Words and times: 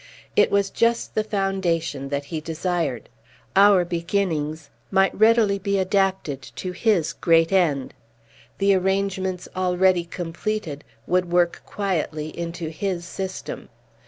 It 0.35 0.49
was 0.49 0.71
just 0.71 1.13
the 1.13 1.23
foundation 1.23 2.09
that 2.09 2.25
he 2.33 2.41
desired. 2.41 3.07
Our 3.55 3.85
beginnings 3.85 4.71
might 4.89 5.13
readily 5.13 5.59
be 5.59 5.77
adapted 5.77 6.41
to 6.55 6.71
his 6.71 7.13
great 7.13 7.51
end. 7.51 7.93
The 8.57 8.73
arrangements 8.73 9.47
already 9.55 10.05
completed 10.05 10.83
would 11.05 11.31
work 11.31 11.61
quietly 11.67 12.35
into 12.35 12.69
his 12.69 13.05
system. 13.05 13.69